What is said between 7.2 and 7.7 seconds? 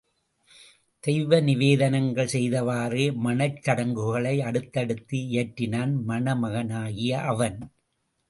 அவன்.